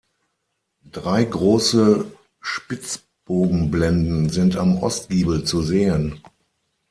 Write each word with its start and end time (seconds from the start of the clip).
Drei 0.91 1.23
große 1.23 2.11
Spitzbogenblenden 2.39 4.29
sind 4.29 4.55
am 4.57 4.77
Ostgiebel 4.79 5.43
zu 5.43 5.61
sehen. 5.61 6.23